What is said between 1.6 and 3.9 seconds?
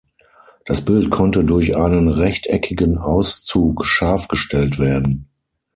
einen rechteckigen Auszug